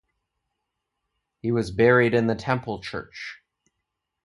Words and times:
He 1.43 1.51
was 1.51 1.69
buried 1.69 2.15
in 2.15 2.25
the 2.25 2.33
Temple 2.33 2.81
Church. 2.81 3.43